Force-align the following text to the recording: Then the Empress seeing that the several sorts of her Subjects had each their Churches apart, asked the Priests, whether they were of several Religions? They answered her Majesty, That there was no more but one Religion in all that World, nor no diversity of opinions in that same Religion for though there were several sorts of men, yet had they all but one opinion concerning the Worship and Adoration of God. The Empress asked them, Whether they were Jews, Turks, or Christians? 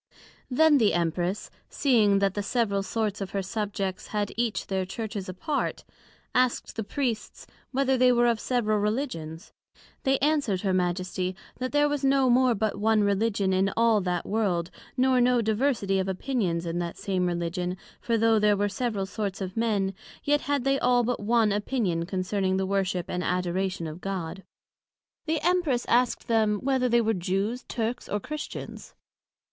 Then 0.49 0.79
the 0.79 0.95
Empress 0.95 1.51
seeing 1.69 2.17
that 2.17 2.33
the 2.33 2.41
several 2.41 2.81
sorts 2.81 3.21
of 3.21 3.29
her 3.37 3.43
Subjects 3.43 4.07
had 4.07 4.31
each 4.35 4.65
their 4.65 4.83
Churches 4.83 5.29
apart, 5.29 5.83
asked 6.33 6.75
the 6.75 6.83
Priests, 6.83 7.45
whether 7.71 7.95
they 7.97 8.11
were 8.11 8.25
of 8.25 8.39
several 8.39 8.79
Religions? 8.79 9.53
They 10.01 10.17
answered 10.17 10.61
her 10.61 10.73
Majesty, 10.73 11.35
That 11.59 11.71
there 11.71 11.87
was 11.87 12.03
no 12.03 12.31
more 12.31 12.55
but 12.55 12.79
one 12.79 13.03
Religion 13.03 13.53
in 13.53 13.71
all 13.77 14.01
that 14.01 14.25
World, 14.25 14.71
nor 14.97 15.21
no 15.21 15.39
diversity 15.39 15.99
of 15.99 16.07
opinions 16.07 16.65
in 16.65 16.79
that 16.79 16.97
same 16.97 17.27
Religion 17.27 17.77
for 18.01 18.17
though 18.17 18.39
there 18.39 18.57
were 18.57 18.69
several 18.69 19.05
sorts 19.05 19.39
of 19.39 19.55
men, 19.55 19.93
yet 20.23 20.41
had 20.41 20.63
they 20.63 20.79
all 20.79 21.03
but 21.03 21.19
one 21.19 21.51
opinion 21.51 22.07
concerning 22.07 22.57
the 22.57 22.65
Worship 22.65 23.05
and 23.07 23.23
Adoration 23.23 23.85
of 23.85 24.01
God. 24.01 24.41
The 25.27 25.39
Empress 25.43 25.85
asked 25.87 26.27
them, 26.27 26.57
Whether 26.57 26.89
they 26.89 27.01
were 27.01 27.13
Jews, 27.13 27.65
Turks, 27.67 28.09
or 28.09 28.19
Christians? 28.19 28.95